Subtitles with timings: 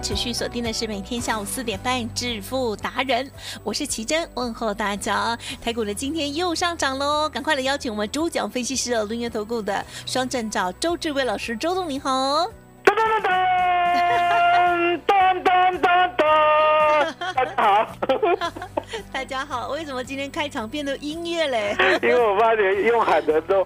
[0.00, 3.26] 持续锁定的是每天下午四点半《致富达人》，
[3.64, 5.36] 我是奇珍，问候大家。
[5.60, 12.46] 台股的今天又上涨喽，赶快来邀请我们主讲分析师哦，轮源投顾的双证照周志伟老师，周总你好。
[12.84, 16.22] 噔噔噔噔噔噔噔，
[17.38, 17.88] 大家好。
[19.12, 21.76] 大家好，为什么今天开场变得音乐嘞？
[22.02, 23.64] 因为我发觉用喊的都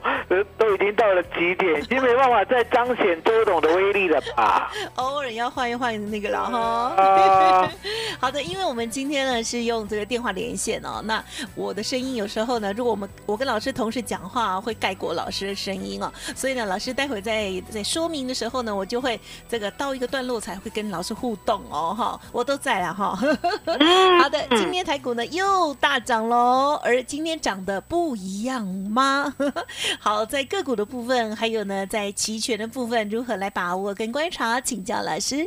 [0.59, 4.71] 都已经到了极点，已经没办法再彰显周董的威力了吧？
[4.97, 7.67] 偶尔要换一换那个了哈。
[8.21, 23.19] 好的，因为我们今天呢是用这个电话连线哦，那我的声音有时候呢，如果我们我跟老师同时讲话，会盖过老师的声音哦，所以呢，老师待会在在说明的时候呢，我就会这个到一个段落才会跟老师互动哦哈，我都在了哈。
[23.65, 25.15] 好的，今天台股。
[25.15, 29.35] 呢又大涨喽，而今天涨的不一样吗？
[30.01, 34.59] 好，在个股的部分，还有呢，在期权的部分，如何来把握跟观察？
[34.61, 35.47] 请教老师。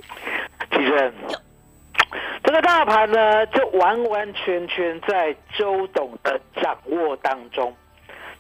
[0.72, 1.14] 其实，
[2.44, 7.76] 这个大盘呢，就完完全全在周董的掌握当中。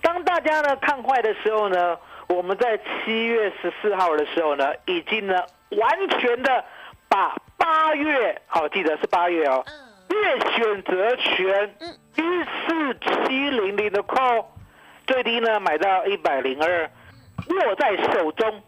[0.02, 1.98] 当大家呢看坏的时候呢，
[2.28, 5.34] 我们在七月十四号的时候呢，已经呢
[5.72, 6.64] 完全的
[7.10, 9.64] 把八月，好记得是八月哦。
[10.08, 11.76] 月选择权
[12.16, 14.46] 一四七零零的 call，
[15.08, 16.90] 最低呢买到一百零二，
[17.50, 18.62] 握在手中，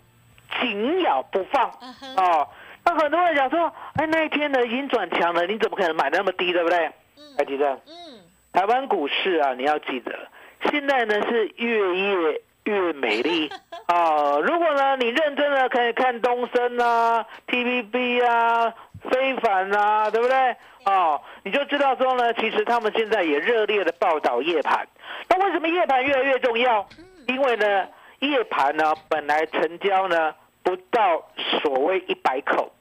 [0.60, 1.70] 紧咬不放
[2.18, 2.48] 哦！
[2.84, 6.92] 那很多人讲说，哎，那一天呢已经转强了，你怎么可能买那么低，对不对？
[7.38, 7.70] 还记得？
[7.86, 8.22] 嗯，
[8.52, 10.28] 台湾股市啊，你要记得，
[10.72, 12.42] 现在呢是月夜
[12.72, 13.50] 越美丽
[13.88, 14.38] 啊！
[14.44, 18.74] 如果呢你认真的可以看东升啊、TVB 啊、
[19.10, 20.56] 非凡啊，对不对？
[20.86, 24.88] 哦，你就知道说呢，其实他们现在也热烈的报道夜盘。
[25.30, 26.88] 那为什么夜盘越来越重要？
[27.28, 27.88] 因为呢，
[28.20, 31.30] 夜盘呢本来成交呢不到
[31.62, 32.72] 所谓一百口，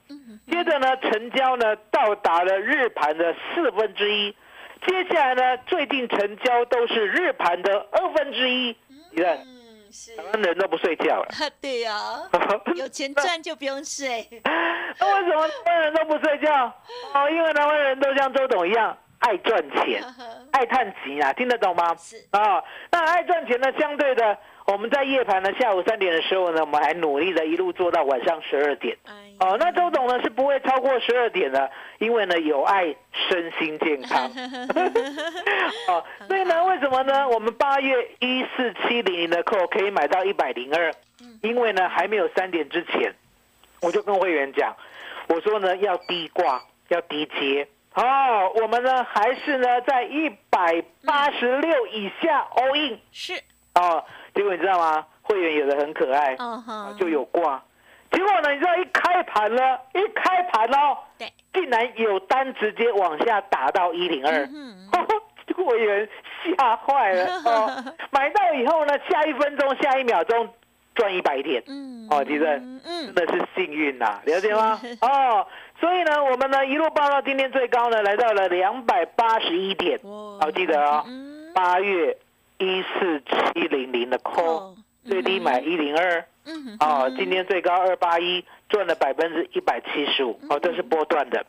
[0.49, 4.35] 接着呢成交呢到达了日盘的四分之一，
[4.85, 8.75] 接下来呢最近成交都是日盘的二分之一，
[9.11, 9.37] 你看。
[10.15, 11.27] 台湾人都不睡觉了。
[11.61, 11.95] 对呀，
[12.75, 14.27] 有钱赚就不用睡。
[14.99, 16.65] 那为什么台湾人都不睡觉？
[17.13, 20.03] 哦，因为台湾人都像周董一样爱赚钱，
[20.51, 21.95] 爱探钱啊，听得懂吗？
[21.95, 24.37] 是啊，那爱赚钱呢，相对的。
[24.65, 28.97] 我们在夜盘呢，下午三点的时候呢，我们还努力的一路做到晚上十二点。
[29.39, 32.93] 哦，那周董呢是不会超过十二点的，因为呢有爱
[33.29, 34.25] 身心健康。
[35.87, 37.29] 哦，所以呢，为什么呢？
[37.29, 40.91] 我们八月一四七零零的扣可以买到一百零二，
[41.41, 43.15] 因为呢还没有三点之前，
[43.81, 44.75] 我就跟会员讲，
[45.29, 47.65] 我说呢要低挂，要低接。
[47.97, 52.99] 哦，我们呢还是呢在一百八十六以下 all in。
[53.11, 53.33] 是。
[53.75, 54.03] 哦。
[54.33, 55.05] 结果你知道吗？
[55.23, 56.37] 会员有的很可爱，
[56.99, 57.61] 就有挂。
[58.11, 64.47] 结果呢，你知道一开盘呢，一开盘哦，对，竟然有单直接往下打到一零二，
[65.65, 66.07] 会员
[66.45, 67.83] 吓坏了哦。
[68.11, 70.47] 买到以后呢，下一分钟、下一秒钟
[70.97, 72.43] 赚一百点，嗯哦，其实
[72.83, 74.81] 真的是幸运呐，了解吗？
[75.01, 75.47] 哦，
[75.79, 79.97] 所以呢，我们呢一路报到今天最高呢，来到了两百八十一点，
[80.41, 81.05] 好记得哦，
[81.53, 82.17] 八月。
[82.59, 84.73] 一四七零零的 call，
[85.05, 91.45] 最低买一零二，嗯，哦，今天最高二八一，赚了百分之一百七十五，哦，这是波段的。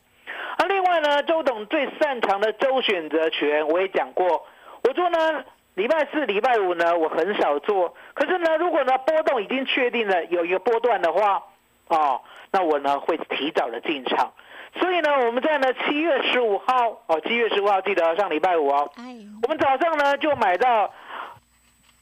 [0.59, 4.45] 啊，另外呢，周董最擅长的周选择权，我也讲过，
[4.83, 5.43] 我说呢，
[5.79, 11.41] 礼拜四、礼拜五呢，我很少做，可是呢，如果呢波动已经确定了有一个波段的话，
[11.87, 12.21] 哦，
[12.51, 14.33] 那我呢会提早的进场。
[14.75, 18.91] 所以呢，我们在呢七月十五号哦，七月十五号记得上礼拜五哦，
[19.45, 20.93] 我们早上呢就买到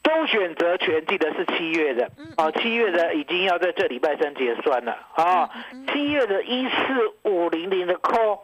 [0.03, 5.49] 周选择权记得是七月的，哦，七月的已经要在这礼拜三结算了啊。
[5.93, 8.39] 七月的一四五零零的 call，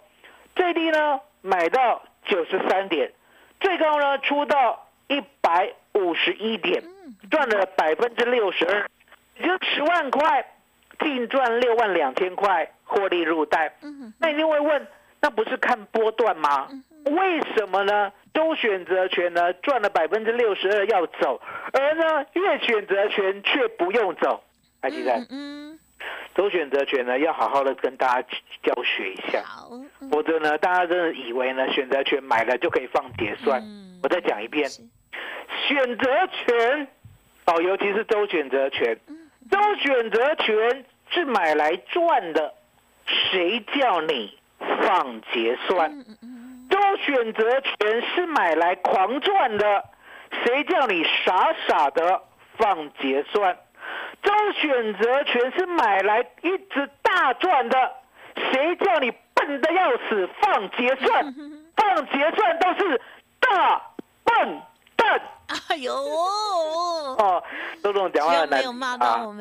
[0.56, 3.12] 最低呢买到九十三点，
[3.60, 6.84] 最高呢出到一百五十一点，
[7.30, 8.90] 赚了百分之六十二，
[9.38, 10.46] 也就十万块，
[11.00, 13.74] 净赚六万两千块，获利入袋。
[14.20, 14.88] 那你定会问，
[15.22, 16.68] 那不是看波段吗？
[17.06, 18.12] 为什么呢？
[18.34, 21.40] 周选择权呢赚了百分之六十二要走，
[21.74, 24.44] 而呢月选择权却不用走，
[24.82, 25.14] 还记得？
[25.30, 25.78] 嗯，
[26.34, 28.28] 周选择权呢要好好的跟大家
[28.64, 29.44] 教学一下，
[30.10, 33.62] 否则呢大家真的以为呢选择权买了就可以放结算。
[34.04, 36.88] 我再讲一遍，选择权
[37.46, 39.00] 哦，尤其是周选择权，
[39.50, 42.54] 周选择权是买来赚的，
[43.08, 44.38] 谁叫你
[44.82, 45.90] 放结算？
[46.70, 49.86] 周选择权是买来狂赚的，
[50.44, 52.22] 谁叫你傻傻的
[52.58, 53.58] 放结算？
[54.22, 57.94] 周选择权是买来一直大赚的，
[58.36, 61.34] 谁叫你笨的要死放结算？
[61.78, 63.02] 放结算都是
[63.40, 63.93] 大
[64.38, 64.62] 笨
[64.96, 65.22] 蛋。
[65.70, 65.94] 哎呦！
[67.18, 67.44] 哦，
[67.84, 68.66] 周总讲话很难啊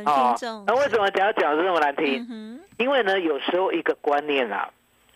[0.05, 0.35] 啊！
[0.67, 2.61] 那为什么讲讲的这么难听？
[2.79, 4.69] 因为呢，有时候一个观念啊，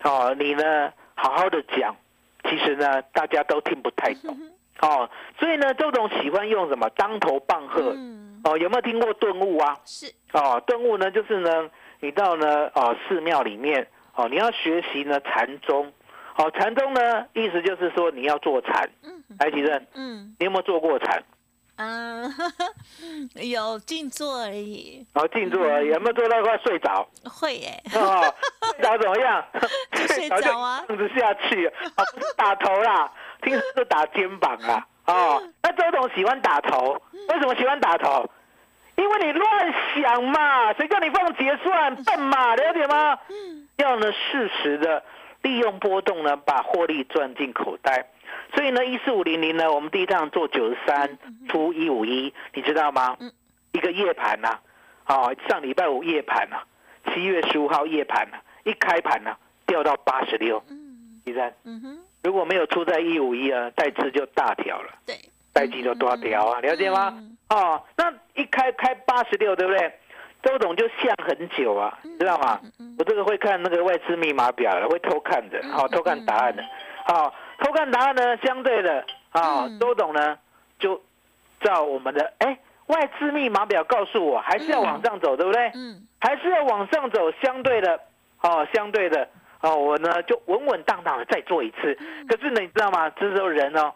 [0.03, 0.93] 哦，你呢？
[1.15, 1.97] 好好的讲，
[2.45, 4.37] 其实呢，大家都听不太懂，
[4.81, 5.09] 哦，
[5.39, 7.95] 所以呢，周董喜欢用什么当头棒喝，
[8.45, 9.77] 哦，有没有听过顿悟啊？
[9.85, 11.71] 是，哦，顿悟呢，就是呢，
[12.01, 15.91] 你到呢，哦，寺庙里面，哦，你要学习呢禅宗，
[16.37, 21.23] 哦，禅宗呢，意思就是说你要做禅，嗯来吉正，嗯，你有没有做过禅？
[21.77, 22.33] 嗯，
[23.51, 25.07] 有静坐而已。
[25.15, 27.07] 哦，静坐而已，有没有做到快睡着？
[27.25, 27.83] 会耶。
[27.95, 28.35] 哦，
[28.75, 29.45] 睡着怎么样？
[30.09, 31.67] 睡着啊， 这样子下去。
[31.67, 33.11] 哦，不是打头啦，
[33.43, 34.87] 听说是打肩膀啊。
[35.07, 38.29] 哦，那周董喜欢打头，为什么喜欢打头？
[38.97, 43.19] 因为你乱想嘛，谁叫你放结算笨嘛，了解吗？
[43.29, 43.69] 嗯。
[43.77, 45.03] 要呢适时的
[45.47, 48.07] 利用波动呢，把获利赚进口袋。
[48.55, 51.17] 所以呢，一四五零零呢，我们第一趟做九十三
[51.49, 53.17] 出一五一，你知道吗？
[53.73, 54.59] 一个夜盘呐，
[55.05, 56.57] 啊，上礼拜五夜盘呐，
[57.13, 60.63] 七月十五号夜盘呐，一开盘呢掉到八十六，
[61.25, 61.55] 第三，
[62.23, 65.15] 如果没有出在一五一啊，代次就大条了，对，
[65.53, 67.17] 代金就多条啊，了解吗？
[67.51, 69.93] 哦，那一开开八十六，对不对？
[70.47, 72.61] 周董就想很久啊，知道吗？
[72.99, 76.63] 我这个会看那个外资密码表的，会偷看的，好，偷看答案的，
[77.05, 77.35] 好。
[77.59, 78.37] 偷看答案呢？
[78.45, 80.39] 相对的啊，周董呢
[80.79, 81.03] 就
[81.61, 82.59] 照我们的哎
[82.89, 85.73] 外资密码表告诉我，还是要往上走，对不对？
[85.75, 87.33] 嗯，还是要往上走。
[87.43, 87.99] 相对的
[88.43, 89.27] 哦，相对的
[89.63, 91.99] 哦，我呢就稳稳当当的再做一次。
[92.29, 93.09] 可是呢，你知道吗？
[93.11, 93.93] 这时候人哦，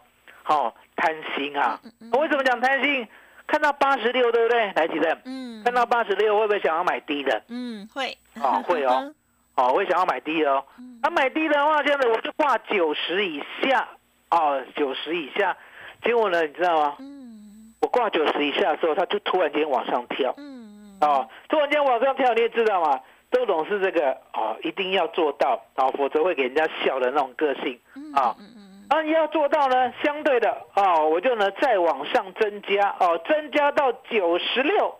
[0.47, 1.79] 哦贪心啊。
[2.11, 3.07] 我为什么讲贪心？
[3.51, 4.71] 看到八十六，对不对？
[4.75, 5.21] 来几阵？
[5.25, 7.43] 嗯，看到八十六，会不会想要买低的？
[7.49, 8.17] 嗯，会。
[8.41, 9.13] 哦， 会哦。
[9.55, 10.63] 哦，我也想要买低的哦。
[11.03, 13.89] 那买低的话，现在我就挂九十以下
[14.29, 15.55] 哦，九十以下。
[16.01, 16.95] 结果呢，你知道吗？
[16.99, 17.73] 嗯。
[17.81, 20.33] 我挂九十以下的时候，它就突然间往上跳。
[20.37, 22.99] 嗯哦，突然间往上跳，你也知道吗？
[23.31, 27.77] 周董是这个哦，一定要做到哦，否则会给人家笑的那种个性
[28.15, 28.35] 啊。
[28.39, 28.60] 嗯嗯。
[28.91, 34.93] 啊，你要做到呢，相对的哦，我就呢再往上增加哦，增加到九十六，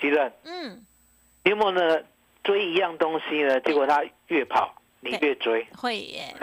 [0.00, 0.32] 几任？
[0.44, 0.84] 嗯。
[1.44, 2.00] 有没有呢？
[2.42, 6.22] 追一样东西呢，结果他越跑，你越追，会耶。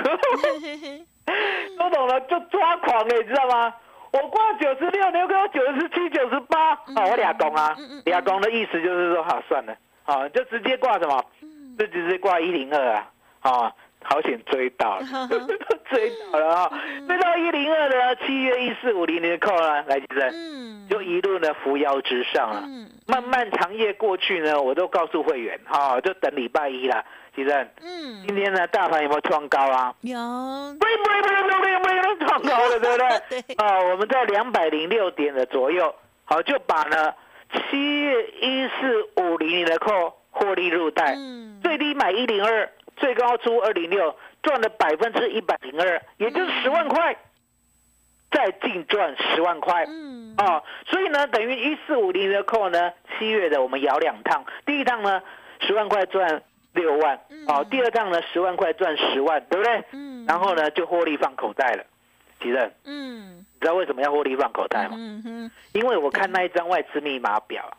[1.77, 3.73] 都懂了，就抓狂哎，你知道吗？
[4.11, 7.75] 我挂九十六，你又给我九十七、九十八，啊，我俩公啊，
[8.05, 9.75] 俩公的意思就是说，好算了，
[10.05, 11.21] 啊，就直接挂什么，
[11.77, 13.11] 就直接挂一零二啊，
[13.41, 13.75] 啊。
[14.03, 15.05] 好险追到了，
[15.89, 16.81] 追到了啊！
[17.07, 22.63] 追到一零二的七月一四五零零的扣啊，来吉生，就一路呢扶摇直上了。
[23.07, 27.03] 漫漫长夜过去呢，我都告诉会员哈，就等礼拜一了，
[27.35, 27.67] 吉生。
[27.81, 29.93] 嗯，今天呢，大盘有没有创高啊？
[30.01, 30.17] 有，
[30.79, 33.41] 不不不不不不不创高了，对不对？
[33.41, 33.55] 对。
[33.55, 35.93] 啊，我们在两百零六点的左右，
[36.25, 37.13] 好就把呢
[37.69, 42.69] 七月一四五零零的扣获利入袋，嗯最低买一零二。
[42.95, 47.15] 最高出二零六，赚了百分之一百零二，也就是十万块，
[48.31, 55.21] 再净赚十万块，嗯，啊，所以呢，等于一四五零的扣呢，七月的我们摇两趟，第一趟呢
[55.61, 59.83] 十万块赚六万，啊，第二趟呢十万块赚十万，对不对？
[59.91, 61.83] 嗯，然后呢就获利放口袋了，
[62.39, 64.95] 吉任，嗯，你知道为什么要获利放口袋吗？
[64.97, 67.77] 嗯哼，因为我看那一张外资密码表。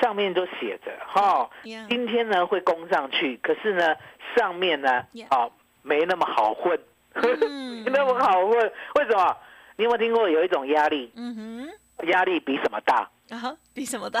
[0.00, 1.48] 上面都写着哈，
[1.88, 3.94] 今天呢会攻上去，可是呢
[4.36, 5.48] 上面呢啊
[5.82, 6.78] 没那么好混，
[7.14, 8.72] 没那么好混。
[8.96, 9.36] 为什么？
[9.76, 11.12] 你有没有听过有一种压力？
[11.16, 13.10] 嗯哼，压力比什么大？
[13.30, 14.20] 啊，比什么大？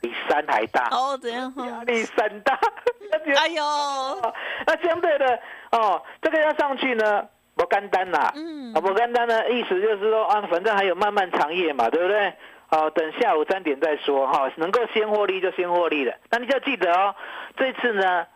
[0.00, 0.88] 比山还大。
[0.90, 1.52] 哦，怎样？
[1.66, 2.58] 压力山大。
[3.38, 3.62] 哎呦，
[4.66, 5.38] 那相对的
[5.70, 8.32] 哦，这个要上去呢，不干单啦。
[8.34, 8.74] 嗯。
[8.74, 12.34] 啊，不干单呢，意思就是说啊，反正还有漫漫长夜嘛，对不对？
[12.72, 16.14] 哦，等下午三点再说哈，能够先获利就先获利了。
[16.30, 17.14] 那你就要记得哦，
[17.56, 18.26] 这次呢，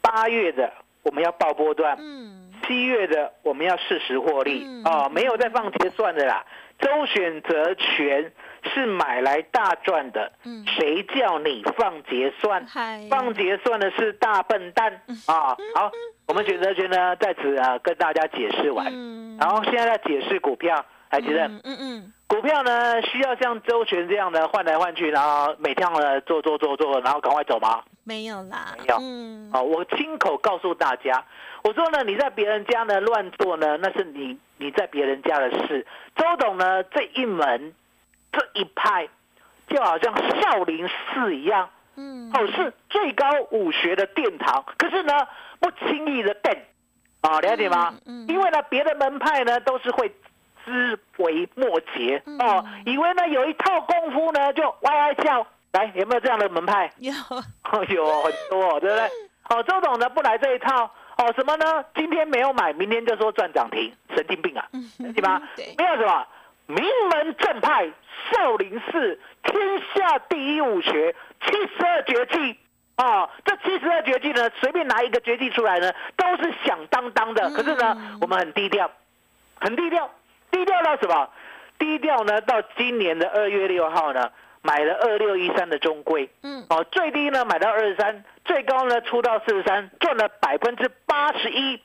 [0.00, 0.72] 八月的
[1.02, 6.42] 我们要报波段，嗯，七月的我们要适时获利，哦，没有再放结算的啦。
[6.78, 8.32] 周选择权
[8.74, 12.66] 是买来大赚的，嗯，谁叫你放结算？
[13.08, 14.92] 放结算的是大笨蛋
[15.26, 15.54] 啊！
[15.74, 15.92] 好，
[16.26, 18.86] 我们选择权呢在此啊跟大家解释完，
[19.38, 21.46] 然后现在要解释股票，还记得？
[21.46, 22.12] 嗯嗯。
[22.26, 27.82] 股票呢，需要像周旋这样的换来换去，然后每天呢做做做做，然后赶快走吗？
[28.04, 28.96] 没有啦，没有。
[28.98, 31.22] 嗯，好，我亲口告诉大家，
[31.62, 35.86] 我说呢，你在别人家呢乱做呢，那是你你在别人家的事。
[36.16, 37.74] 周董呢这一门
[38.32, 39.06] 这一派，
[39.68, 45.12] 就好像少林寺一样，嗯，哦是最高武学的殿堂，可是呢
[45.60, 46.56] 不轻易的登，
[47.20, 47.92] 啊，了解吗？
[48.06, 50.10] 嗯，因为呢别的门派呢都是会。
[50.64, 56.90] 枝微末节哦，以为呢有一套功夫呢就歪歪叫，来有没有这样的门派？
[56.98, 57.12] 有，
[57.88, 59.10] 有很多，对不对？
[59.48, 61.84] 哦，周董呢不来这一套哦，什么呢？
[61.94, 64.66] 今天没有买，明天就说赚涨停，神经病啊，
[64.98, 65.42] 对吧？
[65.76, 66.26] 没有什么
[66.66, 67.90] 名门正派
[68.30, 71.14] 少林寺天下第一武学
[71.44, 72.56] 七十二绝技
[72.96, 77.50] 哦，这七十二绝技呢，随便拿一个绝技出来呢，都是响当当的。
[77.50, 78.90] 可是呢，我们很低调，
[79.60, 80.08] 很低调。
[80.52, 81.28] 低调到什么？
[81.78, 82.40] 低调呢？
[82.42, 84.30] 到今年的二月六号呢，
[84.62, 91.80] 买了二六一三的中贵，嗯，哦，最低呢买到二十三，最高呢出到四十三，赚了百分之八十一，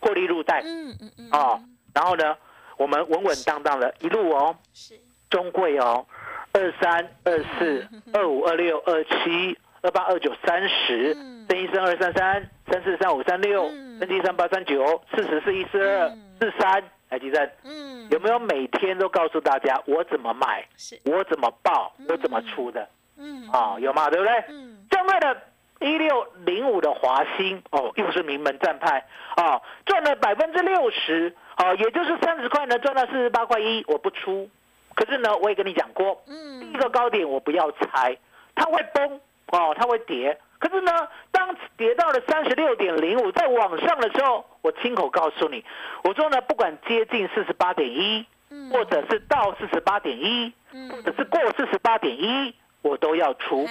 [0.00, 1.60] 获利入袋，嗯嗯嗯，哦，
[1.92, 2.38] 然后呢，
[2.78, 4.94] 我们稳稳当当的一路哦，是。
[5.28, 6.06] 中贵哦，
[6.52, 11.12] 二三二四二五二六二七二八二九三十，
[11.48, 16.08] 三一三二三三三四三五三六三七三八三九四十四一四二
[16.40, 16.82] 四三。
[17.08, 20.66] 海基证，嗯，有没有每天都告诉大家我怎么买，
[21.04, 22.88] 我怎么报，我怎么出的？
[23.16, 24.10] 嗯，啊，有吗？
[24.10, 24.44] 对不对？
[24.48, 25.42] 嗯，正位的，
[25.80, 29.04] 一六零五的华兴，哦，又是名门战派，
[29.36, 34.48] 啊，赚了百分之六十，哦，也就是三十块呢，赚到四十八块一，我不出。
[34.94, 38.16] 可是呢，我也跟你讲过，嗯，第一个高点我不要猜，
[38.54, 39.20] 它会崩，
[39.52, 40.38] 哦，它会跌。
[40.58, 40.92] 可是呢，
[41.30, 45.64] 当跌到了三十六点零五，在往上的时候，我亲口告诉你，
[46.02, 48.26] 我说呢，不管接近四十八点一，
[48.72, 50.52] 或者是到四十八点一，
[50.90, 53.66] 或者是过四十八点一，我都要出。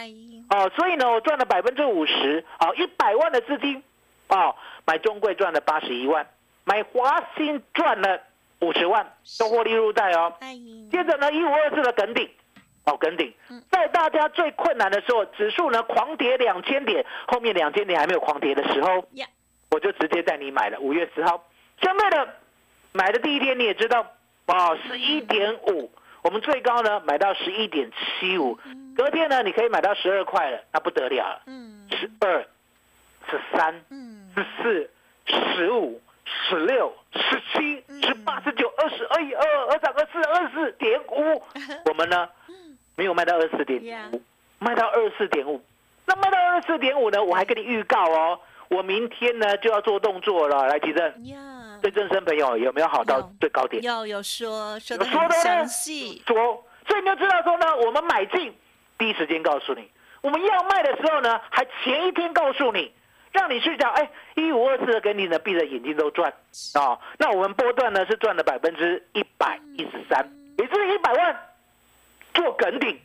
[0.49, 3.83] 哦，所以呢，我赚了百分之五十，哦，一百万的资金，
[4.27, 6.27] 哦，买中贵赚了八十一万，
[6.65, 8.21] 买华兴赚了
[8.61, 10.33] 五十万，都获利入袋哦。
[10.91, 12.29] 接着呢，一五二四的梗顶。
[12.85, 13.33] 哦，跟顶，
[13.71, 19.03] 在大家最困难的时候，指数呢狂跌两千点，后面两千点还没有狂跌的时候，
[19.71, 20.79] 我就直接带你买了。
[20.79, 21.47] 五月十号，
[21.81, 22.35] 相对的
[22.91, 24.05] 买的第一天你也知道，
[24.45, 28.59] 哦，十一点五，我们最高呢买到十一点七五，
[28.95, 31.41] 隔天呢你可以买到十二块了，那不得了了。
[31.47, 32.45] 嗯，十二、
[33.31, 33.73] 十三、
[34.35, 34.91] 十四、
[35.25, 41.43] 十五、十六、十七、十八、十九、二十二、一、二二、三、二四、二四点五，
[41.89, 42.29] 我们呢？
[42.95, 44.21] 没有卖到二十四点五，
[44.59, 45.61] 卖到二十四点五。
[46.05, 47.23] 那卖到二十四点五呢？
[47.23, 50.67] 我还跟你预告哦，我明天呢就要做动作了。
[50.67, 51.13] 来，吉正，
[51.81, 53.81] 对正生朋友有没有好到最高点？
[53.81, 56.21] 有有说说的很详细。
[56.27, 58.55] 说，所以你就知道说呢，我们买进
[58.99, 59.89] 第一时间告诉你，
[60.21, 62.93] 我们要卖的时候呢，还前一天告诉你，
[63.31, 66.31] 让你去讲，哎，一五二四的给你呢，闭着眼睛都赚
[66.75, 66.99] 啊。
[67.17, 71.35] 那我们波段呢是赚了百分之一百一十三，也就是一百万。
[72.35, 72.99] 做梗顶，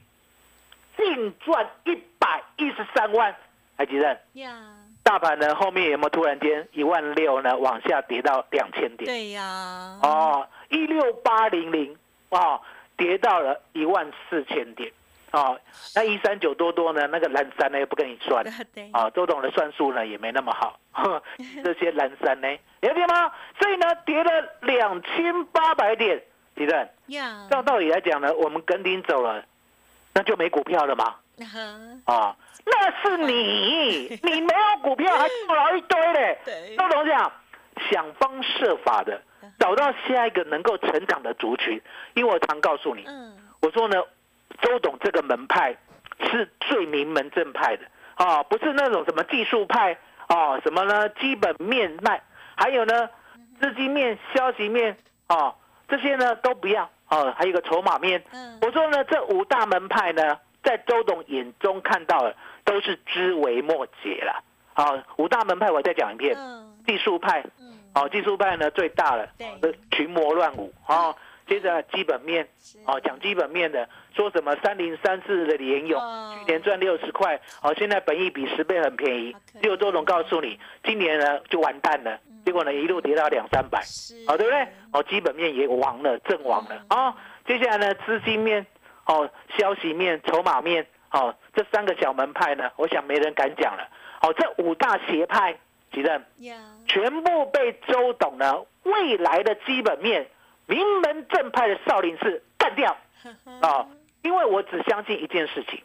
[0.96, 3.34] 净赚一百一十三万，
[3.78, 4.20] 还记得？
[4.34, 9.06] 呀，大盘呢后面有没有突然间一万六呢往下跌到两千点？
[9.06, 9.42] 对呀。
[10.02, 11.96] 哦，一六八零零
[12.28, 12.60] 啊，
[12.96, 14.92] 跌到了一万四千点。
[15.32, 15.58] 哦，
[15.94, 17.06] 那一三九多多呢？
[17.06, 18.44] 那个蓝山呢又不跟你算。
[18.74, 18.90] 对。
[18.92, 20.78] 啊，周董的算术呢也没那么好。
[21.64, 22.48] 这些蓝山呢，
[22.80, 23.32] 了解吗？
[23.58, 26.20] 所以呢，跌了两千八百点。
[27.50, 29.44] 照道理来讲呢，我们跟丁走了，
[30.14, 31.16] 那就没股票了吗？
[32.04, 32.36] 啊，
[32.66, 36.38] 那是你， 你没有股票还做了一堆嘞。
[36.78, 37.32] 周董讲，
[37.90, 39.20] 想方设法的
[39.58, 41.80] 找到下一个能够成长的族群，
[42.14, 43.06] 因为我常告诉你，
[43.62, 43.96] 我说呢，
[44.60, 45.74] 周董这个门派
[46.30, 51.08] 是最名门正派的啊，不是那种什么技术派啊，什么呢？
[51.08, 52.22] 基本面卖，
[52.54, 53.08] 还有呢，
[53.58, 55.54] 资金面、消息面啊。
[55.88, 58.22] 这些呢都不要哦，还有一个筹码面。
[58.32, 64.42] 嗯，我说呢，这五大门派呢，在周董眼中看到的都是枝微末节了。
[64.72, 69.28] 好，五大门派我再讲一遍，嗯技术派，嗯，哦，技术派呢最大了，
[69.90, 71.14] 群魔乱舞哦。
[71.46, 79.58] 接着基本面，是哦，讲基本面的，说什么三零三四的联勇，哦去年赚六十块，哦，现在本益比十倍很便宜好可。
[79.58, 83.80] 怜结果周总告诉你，今年呢就完蛋了，结果呢一路跌到两三百，
[84.26, 84.68] 好，哦，对不对？
[84.92, 86.84] 哦，基本面也亡了，阵亡了。
[86.88, 87.14] 啊、哦。
[87.46, 88.64] 接下来呢，资金面、
[89.06, 89.28] 哦，
[89.58, 93.88] 消息面、筹码面，哦，这三个小门派呢，我想没人敢讲了。
[94.22, 95.58] 哦，这五大邪派，
[95.92, 96.24] 几任？
[96.38, 96.56] 呀，
[96.86, 100.28] 全部被周董呢未来的基本面
[100.66, 102.96] 名门正派的少林寺干掉。
[103.60, 103.88] 啊、 哦！
[104.22, 105.82] 因为我只相信一件事情。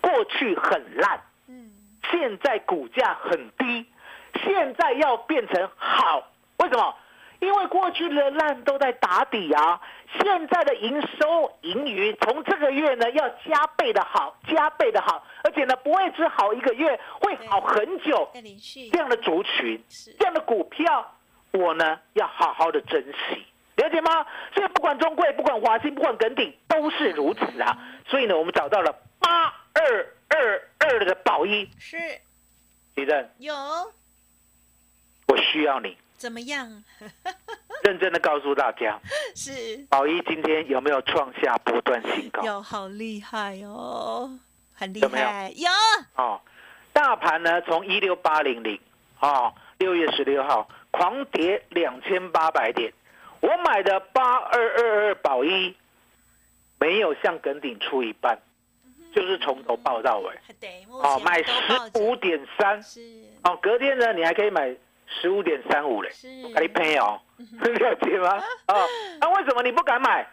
[0.00, 1.72] 过去很烂，嗯，
[2.10, 3.86] 现在股价很低，
[4.42, 6.22] 现在要变成好，
[6.58, 6.94] 为什么？
[7.40, 9.78] 因为过去的烂都在打底啊，
[10.18, 18.30] 现在的营收盈余从这个月呢要加倍的好，加倍的好，而且呢不会只好一个月，会好很久。
[18.90, 21.12] 这样的族群是，这样的股票，
[21.52, 24.24] 我呢要好好的珍惜，了解吗？
[24.54, 27.76] 所以不管中贵，不管华兴，不管耿鼎，都是如此啊。
[28.06, 31.98] 所以呢，我们找到了八二二二的宝一，是。
[32.94, 33.52] 李正，有。
[33.54, 33.92] 我
[35.54, 35.96] 需要你。
[36.16, 36.82] 怎么样？
[37.84, 38.98] 认真的告诉大家，
[39.36, 39.76] 是。
[39.88, 42.42] 宝一今天有没有创下波段新高？
[42.42, 44.36] 有好厉害哦，
[44.74, 45.26] 很厉有没有？
[45.26, 45.70] 害，有。
[46.16, 46.40] 哦，
[46.92, 48.80] 大盘呢从一六八零零
[49.20, 52.92] 哦，六月十六号狂跌两千八百点，
[53.40, 55.76] 我买的八二二二宝一
[56.80, 58.38] 没有向梗顶出一半，
[59.14, 60.34] 就是从头报到尾。
[60.88, 61.52] 哦，买十
[62.00, 62.82] 五点三。
[62.82, 63.00] 是。
[63.42, 64.74] 哦，隔天呢你还可以买
[65.06, 66.28] 十五点三五嘞，是。
[66.54, 68.36] 给你配哦， 了解吗？
[68.68, 68.84] 哦，
[69.20, 70.26] 那为什么你不敢买？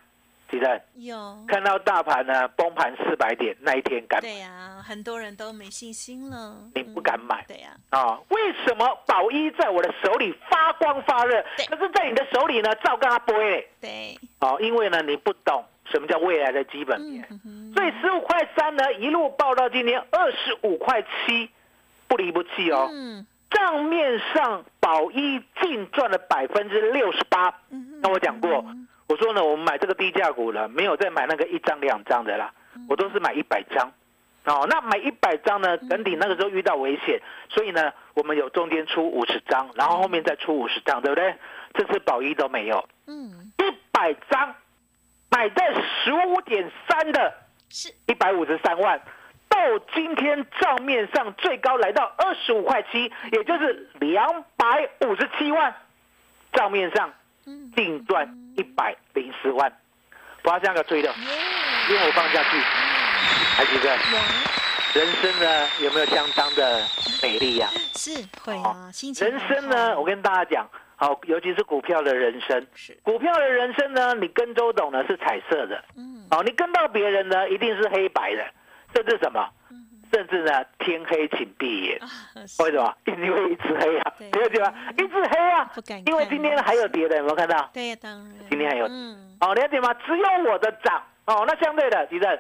[0.50, 1.46] 其实有。
[1.48, 4.30] 看到大盘呢崩盘四百点那一天敢买。
[4.30, 7.42] 对呀，很多人都没信心了，你不敢买。
[7.44, 13.66] 嗯对呀，啊、为什么宝一在我的手里发光发热，可是在你的手里呢照跟它播嘞？
[13.80, 21.50] 对，哦，因为呢你不懂什么叫未来的基本面，嗯所以十五块三呢一路报到今天二十五块七，
[22.10, 22.90] 不离不弃哦。
[22.92, 27.54] 嗯账面上宝一净赚了百分之六十八。
[28.02, 32.86] 那我讲过嗯，我说呢，我们买这个低价股了，没有再买那个一张两张的啦，嗯。
[32.90, 33.92] 我都是买一百张。
[34.46, 41.36] 哦，那买一百张呢，耿鼎那个时候遇到危险，所以呢，我们有中间出五十张，然后后面再出五十张，对不对？
[41.76, 43.52] 这次宝一都没有，嗯。
[43.60, 44.56] 一百张
[45.30, 47.32] 买在十五点三的，
[47.70, 47.94] 是。
[48.08, 49.00] 一百五十三万，
[49.52, 49.58] 到
[49.94, 55.76] 今天账面上最高来到二十五块七，也就是两百五十七万，
[56.54, 57.14] 账面上
[57.46, 57.70] 嗯。
[57.76, 59.72] 净赚一百零四万，
[60.42, 61.14] 把这样个追的，
[61.90, 62.58] 因为我放下去，
[63.58, 63.90] 还记得？
[63.92, 64.18] 有。
[64.94, 66.86] 人生呢有没有相当的
[67.24, 68.12] 美丽呀、是
[68.44, 72.98] 会啊，心情人生呢，我跟大家讲，好，尤其是股票的人生，是。
[73.02, 76.28] 股票的人生呢，你跟周董呢是彩色的，嗯。
[76.30, 78.46] 哦，你跟到别人呢一定是黑白的，
[78.94, 79.78] 甚至什么，嗯
[80.14, 82.00] 甚至呢天黑请闭眼。
[82.60, 82.94] 为什么？
[83.06, 84.74] 因为一直黑啊，对了解吗？
[84.98, 85.72] 一直黑啊，
[86.06, 87.70] 因为今天还有跌的，有没有看到？
[87.74, 89.94] 对呀，当然今天还有嗯哦，了解吗？
[90.06, 92.40] 只有我的涨哦，那相对的，吉正，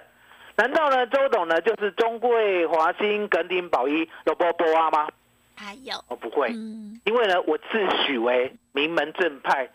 [0.57, 5.07] 难道呢周董呢就是中贵、华兴、耿鼎、宝一罗波波啊吗？
[5.55, 9.69] 还有哦，不会，嗯因为呢我自诩为名门正派，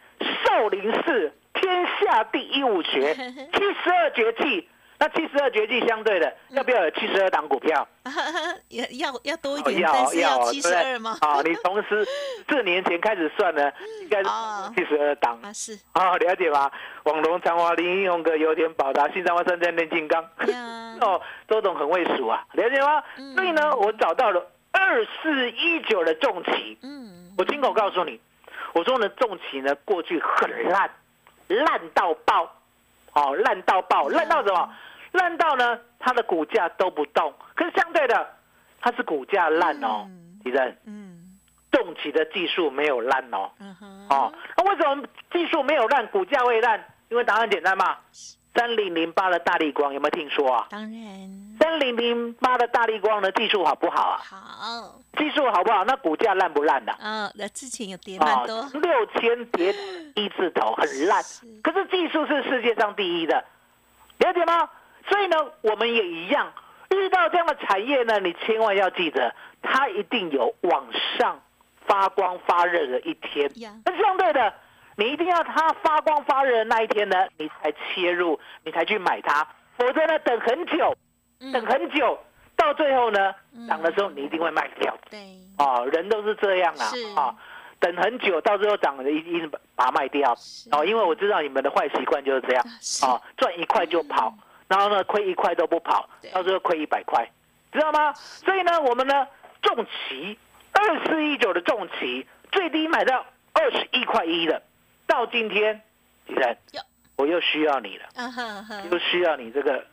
[0.45, 3.15] 少林寺天下第一武学，
[3.55, 4.69] 七十二绝技。
[4.99, 7.87] 那七十二绝技相对的，要不要有七十二档股票？
[8.71, 11.19] 要要要多一哦点，要但是要七十二吗？
[11.21, 12.05] 哦，你从十
[12.49, 13.71] 四年前开始算呢，
[14.03, 15.39] 应该是哦七十二档。
[15.43, 16.71] 啊是哦，了解吗？
[17.05, 20.23] 网龙、长华、林英、红哥、油田、宝达、新三万、三千、炼金刚。
[20.23, 23.03] 呀， 哦，周董很会数啊，了解吗？
[23.19, 28.19] 嗯所以呢，我找到了二四一九的重旗，嗯我亲口告诉你，
[28.73, 30.91] 我说呢，重旗呢过去很烂，
[31.49, 32.51] 烂到爆，
[33.13, 34.75] 哦，烂到爆，烂到什么？
[35.17, 37.35] 烂到呢，它的股价都不动。
[37.55, 38.27] 可是相对的，
[38.81, 41.39] 它是股价烂哦嗯，敌人嗯
[41.71, 43.51] 动起的技术没有烂哦。
[43.59, 45.03] 嗯哼哦，那为什么
[45.33, 46.83] 技术没有烂，股价会烂？
[47.09, 47.97] 因为答案简单嘛。
[48.59, 50.67] 三零零八的大力光有没有听说啊？
[50.71, 50.91] 当然
[51.61, 54.19] 三零零八的大力光呢，技术好不好啊？
[54.25, 55.85] 好技术好不好？
[55.85, 59.75] 那股价烂不烂的、啊，那之前有跌蛮多，六千跌
[60.15, 61.23] 一字头，很烂。
[61.63, 63.45] 可是技术是世界上第一的，
[64.21, 64.71] 了解吗？
[65.09, 66.53] 所以呢，我们也一样，
[66.91, 70.87] 遇到这样的产业呢，你千万要记得，它一定有往
[71.19, 71.41] 上
[71.87, 73.51] 发光发热的一天。
[73.61, 73.71] 呀。
[73.85, 74.53] 那相对的，
[74.97, 80.97] 你一定要它发光发热的那一天呢，你才切入，你才去买它，否则呢，等很久，
[81.53, 82.19] 等很久，
[82.57, 83.35] 到最后呢，
[83.69, 84.97] 涨的时候你一定会卖掉。
[85.11, 85.19] 对，
[85.59, 86.87] 哦，人都是这样啊，
[87.21, 87.37] 啊，
[87.79, 90.35] 等很久，到最后涨了，一一定把它卖掉。
[90.73, 92.65] 哦，因为我知道你们的坏习惯就是这样，
[93.03, 94.35] 哦，赚一块就跑，
[94.69, 97.31] 然后呢，亏一块都不跑，到最后亏一百块，
[97.73, 98.13] 知道吗？
[98.15, 99.27] 所以呢，我们呢，
[99.63, 100.39] 重旗
[100.73, 104.63] 二四一九的重旗最低买到二十一块一的，
[105.07, 105.81] 到今天，
[106.27, 106.57] 李然，
[107.17, 108.07] 我又需要你了，
[108.91, 109.85] 又需要你这个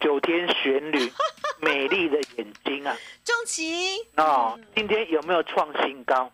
[0.00, 1.12] 九天玄女
[1.62, 6.30] 美丽的眼睛啊，重旗哦，今天有没有创新高？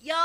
[0.00, 0.16] 有，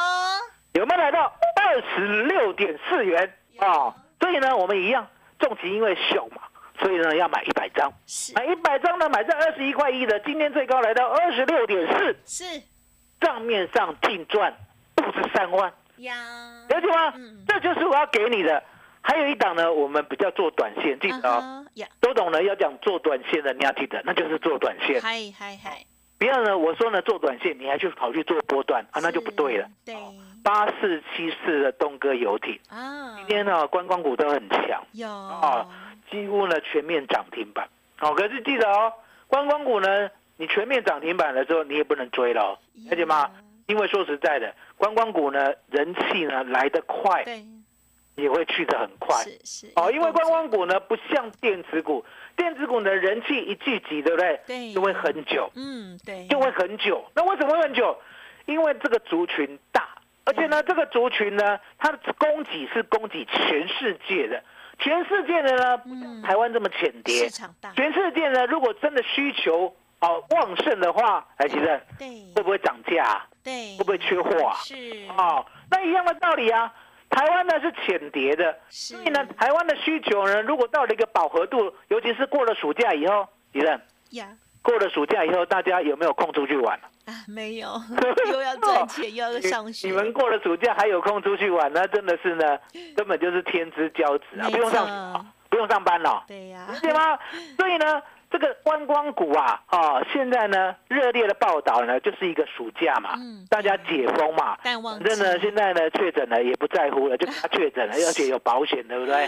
[0.73, 3.31] 有没有来到二十六点四元？
[3.57, 3.93] 啊？
[4.19, 6.41] 所以呢，我们一样，重旗因为小嘛，
[6.79, 7.91] 所以呢要买一百张，
[8.35, 12.61] 买一百张呢买在二十一块一的，今天最高来到二十六点四，是
[13.19, 14.53] 账面上净赚
[14.95, 16.13] 不止三万，呀，
[16.69, 17.13] 了解吗？
[17.47, 18.63] 这就是我要给你的。
[19.01, 21.65] 还有一档呢，我们比较做短线，记得哦。
[22.01, 24.99] 都懂了，要讲做短线的，你要记得，那就是做短线。
[24.99, 25.85] 嗨嗨嗨！
[26.19, 29.69] 不要呢，我说呢做短线，你还去跑去做波段啊，那就不对了。
[29.85, 29.95] 对。
[30.43, 35.65] 八四七四的东哥游艇啊，今天呢观光股都很强，有啊，
[36.09, 37.67] 几乎呢全面涨停板。
[37.97, 38.93] 好，可是记得哦，
[39.27, 43.31] 观光股呢，你全面涨停板的时候，你也不能追了，了解吗？
[43.67, 47.23] 因为说实在的，观光股呢人气呢来得快。
[47.23, 47.43] 对。
[48.19, 52.03] 也会去的很快，是是哦，因为观光股呢不像电子股，
[52.35, 54.39] 电子股的人气一聚集，对不对？
[54.47, 57.05] 对，就会很久，嗯，对，就会很久。
[57.13, 57.95] 那为什么会很久？
[58.47, 59.87] 因为这个族群大，
[60.25, 64.43] 而且呢，这个族群呢，它的供给是供给全世界的，
[64.79, 71.81] 全世界的呢，台湾这么浅碟，市场大，全世界呢，如果真的需求哦旺盛的话，哎其实，
[72.35, 73.25] 会不会涨价？
[73.43, 74.47] 对，会不会缺货？
[74.47, 74.55] 啊？
[74.63, 74.75] 是，
[75.17, 76.73] 哦，那一样的道理啊。
[77.09, 84.27] 台湾呢是浅碟的，所以呢，台湾的需求呢，如果到了一个饱和度，尤其是过了暑假以后，李任，呀，
[84.67, 86.77] 过了暑假以后，大家有没有空出去玩？
[87.05, 87.69] 啊，没有，
[88.33, 89.87] 又要赚钱，又要上学。
[89.87, 92.59] 你们过了暑假还有空出去玩，那真的是呢，
[92.93, 97.17] 根本就是天之骄子啊，不用上学，不用上班了，对呀，理解吗？
[97.57, 98.01] 所以呢。
[98.29, 103.11] 这个观光股啊，啊，现在呢热烈的报道呢，就是一个暑假嘛，
[103.49, 109.25] 大家解封嘛，反正呢现在呢确诊了也不在乎了，就 他确诊了，而且有保险，对不对？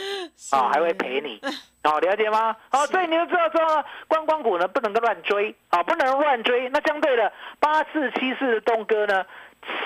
[0.52, 1.42] 啊，还会赔你，
[1.82, 2.56] 好了解吗？
[2.70, 6.68] 好，所以你就知道说观光股呢不能够乱追啊，不能乱追。
[6.70, 9.26] 那相对的八四七四的东哥呢，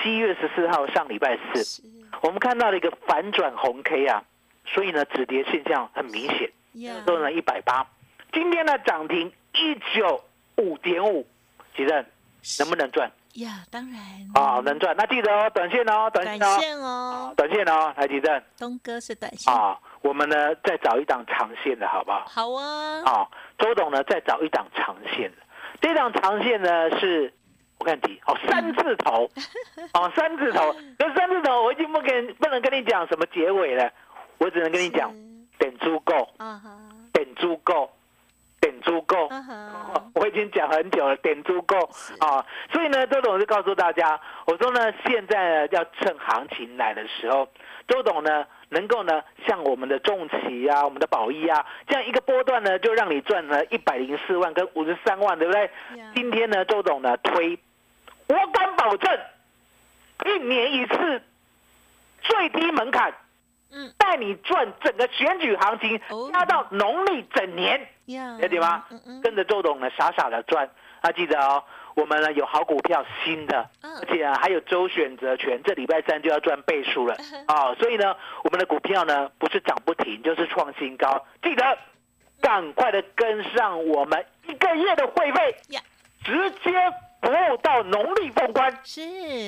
[0.02, 1.82] 七月十四号上礼拜四，
[2.20, 4.24] 我们看到了一个反转红 K 啊，
[4.66, 6.50] 所以呢止跌现象很明显，
[7.06, 7.86] 都呢一百八。
[8.34, 10.22] 今天的涨停一九
[10.56, 11.24] 五点五，
[11.76, 12.04] 几任
[12.58, 13.10] 能不能赚？
[13.34, 14.00] 呀，当然。
[14.34, 14.94] 啊，能赚。
[14.96, 18.42] 那记得哦，短线哦，短线哦，短线哦，来几阵。
[18.58, 19.52] 东哥是短线。
[19.52, 22.24] 啊，我们呢再找一档长线的好不好？
[22.26, 23.02] 好啊。
[23.04, 25.36] 啊，周董呢再找一档长线的，
[25.80, 27.32] 这档长线呢是，
[27.78, 29.30] 我看题哦，三字头，
[29.94, 33.90] 哦，三字头， 那三字头我已经不跟不能跟你讲什么结尾了，
[34.38, 35.12] 我只能跟你讲
[35.58, 36.78] 点足够，啊哈，
[38.64, 39.28] 点足够。
[40.14, 41.76] 我已经讲很久了，点足够
[42.20, 42.44] 啊！
[42.72, 47.46] 所以呢，周董就告诉大家，我说呢，现在要趁行情来的时候，
[47.86, 55.70] 周董呢能够呢像我们的重企啊、我们的宝益啊，这样一个波段呢就让你赚了一百零四万跟五十三万，对不对？
[56.14, 57.58] 今天呢，周董呢推，
[58.28, 59.18] 我敢保证，
[60.24, 61.22] 一年一次，
[62.22, 63.12] 最低门槛。
[63.98, 66.00] 带你赚整个选举行情，
[66.32, 68.84] 压到农历整年，了解吗？
[69.22, 70.68] 跟着周董呢，傻傻的赚。
[71.00, 71.62] 啊，记得哦，
[71.96, 77.14] 我们呢有好股票新的，而且还有周选择权，这礼拜三就要赚倍数了
[77.46, 77.74] 啊！
[77.74, 81.26] 所以呢，我们的股票呢不是涨不停，就是创新高。
[81.42, 81.78] 记得
[82.40, 85.56] 赶快的跟上我们一个月的会费，
[86.24, 86.72] 直接
[87.20, 88.72] 服务到农历封关。
[88.82, 89.02] 是，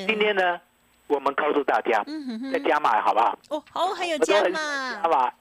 [0.07, 0.61] 今天呢？
[1.09, 2.05] 我们告诉大家，
[2.53, 3.39] 再加码好不好？
[3.49, 4.59] 哦，好，还有加码，
[5.03, 5.33] 好吧？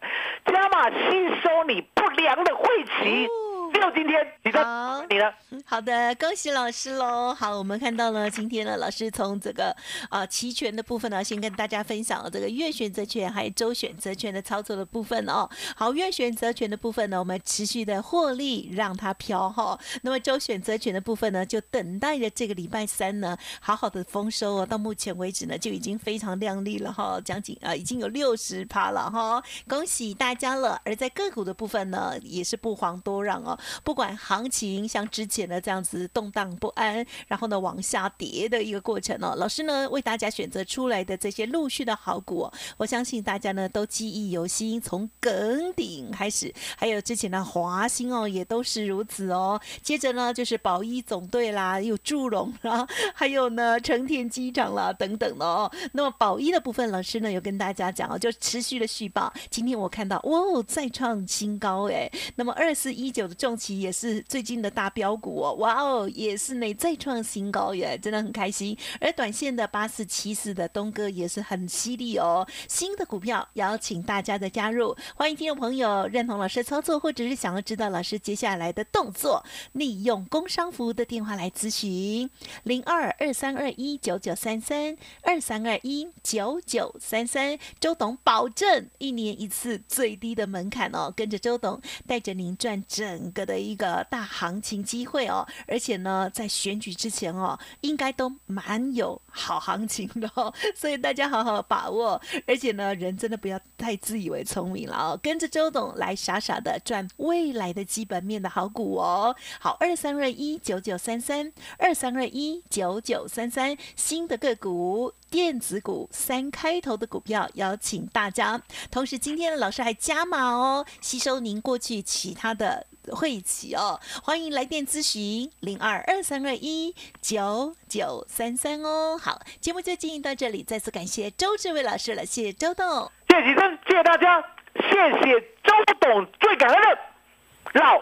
[0.46, 1.82] 加码吸收你
[2.16, 3.28] 不良的晦气。
[3.76, 5.26] 就今天，你的，你呢？
[5.66, 7.34] 好的，恭喜老师喽！
[7.34, 9.76] 好，我们看到了今天呢，老师从这个
[10.10, 15.48] 啊期权的部分呢，先跟大家分享了这个月选择权还有周选择权的操作的部分哦。
[15.76, 19.78] 好，月选择权的部分呢，我们持续的获利让它飘哈。
[20.02, 24.66] 那么周选择权的部分呢，就等待着这个礼拜三呢，好好的丰收哦。
[24.66, 30.82] 到目前为止呢，就已经非常亮丽了哈，将近啊已经有六十趴了哈，恭喜大家了。
[30.86, 33.58] 而在个股的部分呢，也是不遑多让哦。
[33.84, 49.60] 不管行情像之前的这样子动荡不安，然后呢往下跌的一个过程哦，老师呢为大家选择出来的这些陆续的好股，我相信大家呢都记忆犹新，从耿鼎开始，还有之前的华兴哦，也都是如此哦。
[49.82, 55.72] 接着呢就是宝一总队啦，有祝融啦，还有呢成田机场啦等等的哦。
[55.94, 59.34] 那么宝一的部分，老师呢有跟大家讲哦，就持续的续报。
[59.50, 62.12] 今天我看到哇哦，再创新高哎。
[62.36, 68.76] 那么二四一九的重旗也是最近的大标股哦，哇哦，也是呢再创新高耶，真的很开心。
[69.00, 82.28] 而短线的八四七四的东哥也是很犀利哦，新的股票邀请大家的加入，欢迎听众朋友认同老师操作，或者是想要知道老师接下来的动作，利用工商服务的电话来咨询。
[82.64, 109.36] 零二二三二一九九三三二三二一九九三三，周董保证一年一次最低的门槛哦，跟着周董带着您赚整个的一个大行情机会哦，而且呢，在选举之前哦，应该都蛮有好行情的哦， 所以大家好好把握，而且呢，人真的不要太自以为聪明了哦，跟着周董来傻傻的赚未来的基本面的好股哦。
[109.60, 115.14] 好，二三二一九九三三，二三二一九九三三，新的个股。
[115.28, 118.62] 电子股三开头的股票，邀请大家。
[118.90, 124.00] 同时，今天老师还加码哦，吸收您过去其他的会期哦。
[124.24, 129.18] 欢迎来电咨询零二二三二一九九三三哦。
[129.18, 134.42] 好，节目就进行到这里，再次感谢周志伟老师了，谢谢周董，谢谢生，谢谢大家，
[134.76, 134.90] 谢
[135.24, 138.00] 谢周董，最感恩的老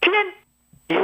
[0.00, 0.12] 天
[0.88, 0.96] 爷。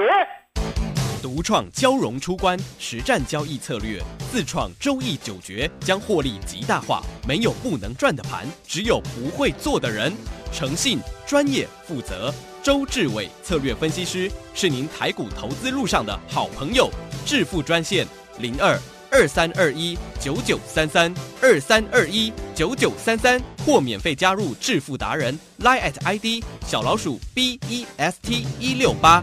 [1.22, 7.02] 独创交融出关实战交易策略，自创周易九诀，将获利极大化。
[7.26, 10.12] 没有不能赚的盘，只有不会做的人。
[10.52, 12.32] 诚信、专业、负责，
[12.62, 16.90] 周志伟策略分析师是您台股投资路上的好朋友。
[17.24, 18.06] 致富专线
[18.38, 18.78] 零二
[19.10, 29.22] 二三二一九九三三二三二一九九三三，或免费加入致富达人 Line at ID 小老鼠 B E S T 一六八。